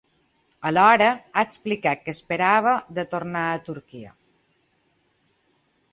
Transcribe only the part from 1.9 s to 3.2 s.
que esperava de